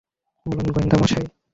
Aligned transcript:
বলুন, 0.45 0.67
গোয়েন্দা 0.73 0.97
মশাই! 1.01 1.25